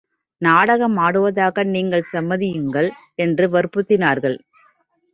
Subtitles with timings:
[0.41, 2.89] நாடகமாடுவதாக நீங்கள் சம்மதியுங்கள்!
[3.17, 4.39] என்று வற்புறுத்தினார்கள்.